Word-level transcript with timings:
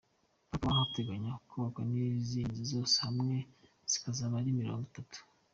Hakaba 0.51 0.79
hateganywa 0.81 1.33
kubakwa 1.47 1.81
n’izindi 1.91 2.57
nzu, 2.59 2.65
zose 2.73 2.95
hamwe 3.05 3.35
zikazaba 3.91 4.33
ari 4.41 4.57
mirongo 4.59 4.83
itatu. 4.91 5.19